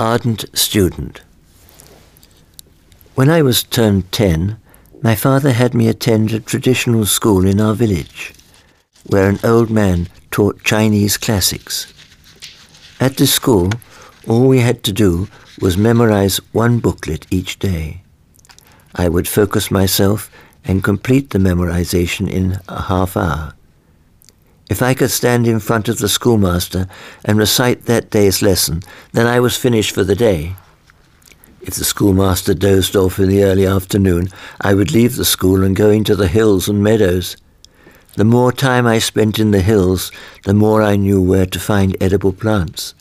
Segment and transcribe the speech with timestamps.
[0.00, 1.20] ardent student.
[3.14, 4.56] When I was turned 10,
[5.02, 8.32] my father had me attend a traditional school in our village,
[9.06, 11.92] where an old man taught Chinese classics.
[12.98, 13.70] At this school,
[14.26, 15.28] all we had to do
[15.60, 18.02] was memorize one booklet each day.
[18.94, 20.30] I would focus myself
[20.64, 23.54] and complete the memorization in a half hour.
[24.70, 26.86] If I could stand in front of the schoolmaster
[27.24, 30.54] and recite that day's lesson, then I was finished for the day.
[31.60, 34.28] If the schoolmaster dozed off in the early afternoon,
[34.60, 37.36] I would leave the school and go into the hills and meadows.
[38.14, 40.12] The more time I spent in the hills,
[40.44, 42.94] the more I knew where to find edible plants.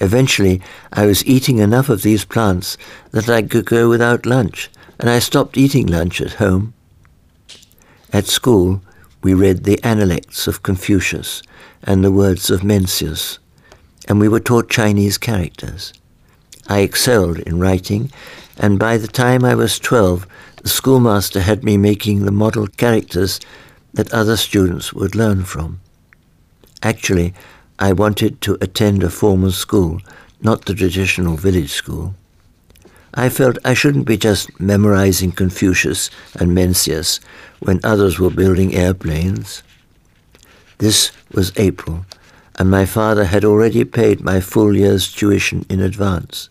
[0.00, 2.78] Eventually, I was eating enough of these plants
[3.10, 6.72] that I could go without lunch, and I stopped eating lunch at home.
[8.12, 8.80] At school,
[9.22, 11.42] we read the Analects of Confucius
[11.82, 13.38] and the words of Mencius,
[14.06, 15.92] and we were taught Chinese characters.
[16.68, 18.10] I excelled in writing,
[18.56, 20.26] and by the time I was 12,
[20.62, 23.40] the schoolmaster had me making the model characters
[23.94, 25.80] that other students would learn from.
[26.82, 27.34] Actually,
[27.78, 30.00] I wanted to attend a formal school,
[30.40, 32.14] not the traditional village school.
[33.14, 37.20] I felt I shouldn't be just memorizing Confucius and Mencius
[37.60, 39.62] when others were building airplanes.
[40.78, 42.04] This was April,
[42.56, 46.48] and my father had already paid my full year's tuition in advance.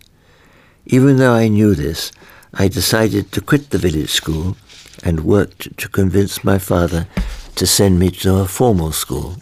[0.85, 2.11] Even though I knew this,
[2.53, 4.57] I decided to quit the village school
[5.03, 7.07] and worked to convince my father
[7.55, 9.37] to send me to a formal school.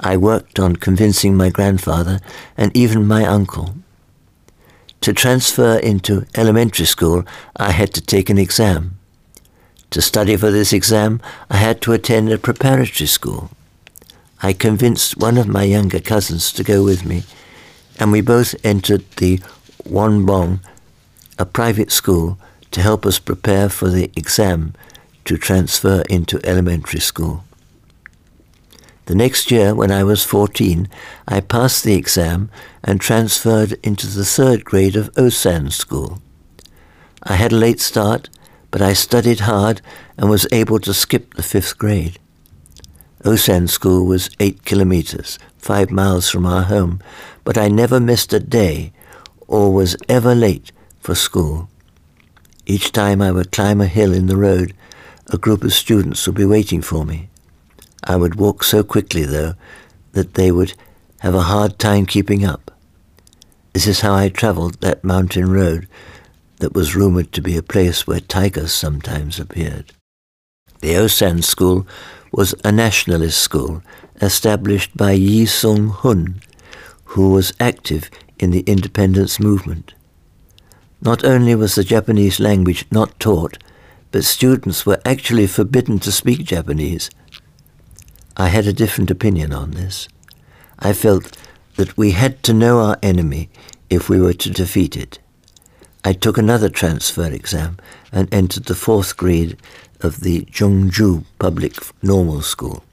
[0.00, 2.20] I worked on convincing my grandfather
[2.56, 3.74] and even my uncle.
[5.02, 7.24] To transfer into elementary school,
[7.56, 8.98] I had to take an exam.
[9.90, 13.50] To study for this exam, I had to attend a preparatory school.
[14.42, 17.22] I convinced one of my younger cousins to go with me,
[17.98, 19.40] and we both entered the
[19.84, 20.60] Wonbong,
[21.38, 22.38] a private school,
[22.72, 24.74] to help us prepare for the exam
[25.24, 27.44] to transfer into elementary school.
[29.06, 30.88] The next year, when I was 14,
[31.28, 32.50] I passed the exam
[32.82, 36.20] and transferred into the third grade of Osan School.
[37.22, 38.28] I had a late start,
[38.72, 39.80] but I studied hard
[40.18, 42.18] and was able to skip the fifth grade.
[43.24, 47.00] Osan School was eight kilometers, five miles from our home,
[47.44, 48.92] but I never missed a day
[49.46, 51.68] or was ever late for school.
[52.66, 54.74] Each time I would climb a hill in the road,
[55.28, 57.28] a group of students would be waiting for me.
[58.06, 59.54] I would walk so quickly, though,
[60.12, 60.74] that they would
[61.20, 62.70] have a hard time keeping up.
[63.72, 65.88] This is how I travelled that mountain road
[66.58, 69.92] that was rumoured to be a place where tigers sometimes appeared.
[70.80, 71.86] The Osan School
[72.32, 73.82] was a nationalist school
[74.22, 76.40] established by Yi Sung Hun,
[77.04, 79.94] who was active in the independence movement.
[81.00, 83.58] Not only was the Japanese language not taught,
[84.12, 87.10] but students were actually forbidden to speak Japanese
[88.36, 90.08] I had a different opinion on this.
[90.78, 91.36] I felt
[91.76, 93.48] that we had to know our enemy
[93.88, 95.18] if we were to defeat it.
[96.04, 97.78] I took another transfer exam
[98.12, 99.56] and entered the fourth grade
[100.00, 102.84] of the Jeongju Public Normal School.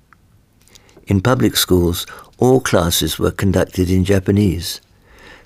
[1.07, 4.79] In public schools, all classes were conducted in Japanese,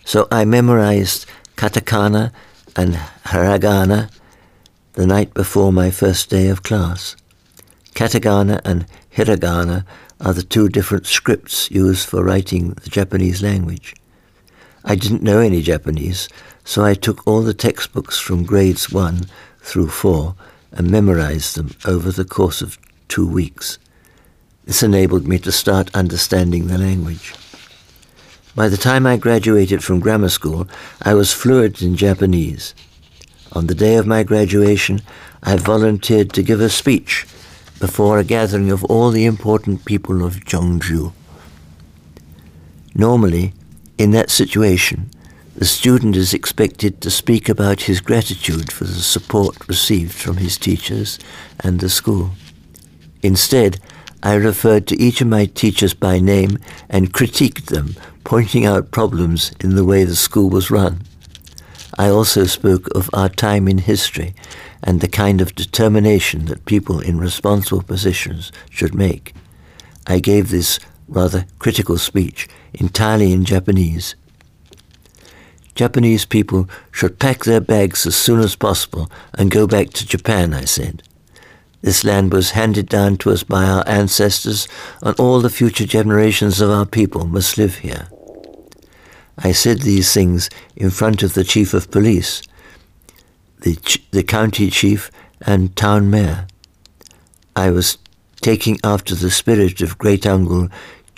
[0.05, 1.25] so I memorized
[1.55, 2.31] katakana
[2.75, 2.93] and
[3.25, 4.11] hiragana
[4.93, 7.15] the night before my first day of class.
[7.95, 8.85] Katakana and
[9.17, 9.83] hiragana
[10.21, 13.95] are the two different scripts used for writing the Japanese language.
[14.85, 16.29] I didn't know any Japanese,
[16.63, 19.25] so I took all the textbooks from grades 1
[19.59, 20.35] through 4
[20.71, 22.77] and memorized them over the course of
[23.07, 23.79] two weeks.
[24.65, 27.33] This enabled me to start understanding the language.
[28.55, 30.67] By the time I graduated from grammar school,
[31.01, 32.75] I was fluent in Japanese.
[33.53, 35.01] On the day of my graduation,
[35.41, 37.25] I volunteered to give a speech
[37.79, 41.13] before a gathering of all the important people of Jeongju.
[42.95, 43.53] Normally,
[43.97, 45.11] in that situation,
[45.55, 50.57] the student is expected to speak about his gratitude for the support received from his
[50.57, 51.17] teachers
[51.59, 52.31] and the school.
[53.23, 53.79] Instead,
[54.21, 56.57] I referred to each of my teachers by name
[56.89, 61.01] and critiqued them, pointing out problems in the way the school was run.
[61.97, 64.35] I also spoke of our time in history
[64.83, 69.33] and the kind of determination that people in responsible positions should make.
[70.05, 74.15] I gave this rather critical speech entirely in Japanese.
[75.75, 80.53] Japanese people should pack their bags as soon as possible and go back to Japan,
[80.53, 81.03] I said.
[81.81, 84.67] This land was handed down to us by our ancestors,
[85.01, 88.07] and all the future generations of our people must live here.
[89.37, 92.41] I said these things in front of the chief of police,
[93.67, 95.11] the, ch- the county chief,
[95.41, 96.47] and town mayor.
[97.53, 97.97] I was
[98.39, 100.69] taking after the spirit of great uncle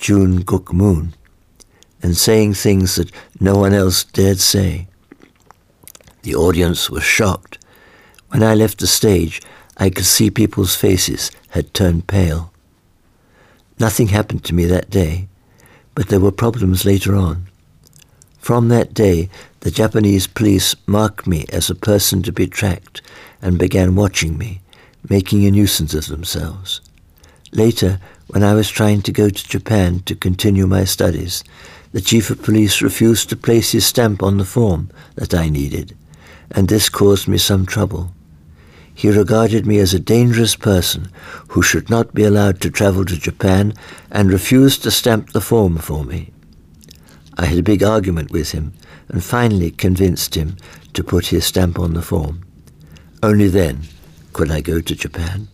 [0.01, 1.13] Yun Guk Moon
[2.01, 4.87] and saying things that no one else dared say.
[6.23, 7.59] The audience was shocked.
[8.29, 9.41] When I left the stage,
[9.77, 12.51] I could see people's faces had turned pale.
[13.79, 15.27] Nothing happened to me that day,
[15.93, 17.47] but there were problems later on.
[18.39, 19.29] From that day,
[19.61, 23.01] the Japanese police marked me as a person to be tracked
[23.41, 24.61] and began watching me,
[25.09, 26.81] making a nuisance of themselves.
[27.51, 31.43] Later, when I was trying to go to Japan to continue my studies,
[31.91, 35.95] the chief of police refused to place his stamp on the form that I needed,
[36.51, 38.13] and this caused me some trouble.
[38.93, 41.09] He regarded me as a dangerous person
[41.49, 43.73] who should not be allowed to travel to Japan
[44.11, 46.31] and refused to stamp the form for me.
[47.37, 48.73] I had a big argument with him
[49.09, 50.55] and finally convinced him
[50.93, 52.45] to put his stamp on the form.
[53.21, 53.81] Only then
[54.33, 55.47] could I go to Japan.